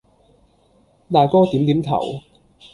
[1.13, 2.21] 大哥點點頭。